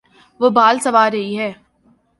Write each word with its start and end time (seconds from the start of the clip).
وہ 0.39 0.49
بال 0.49 0.79
سنوار 0.79 1.11
رہی 1.11 1.37
ہے 1.39 1.51